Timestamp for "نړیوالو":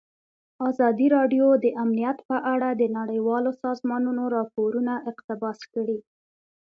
2.99-3.51